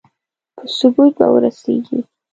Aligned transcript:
په 0.55 0.63
ثبوت 0.77 1.13
به 1.19 1.27
ورسېږي. 1.33 1.99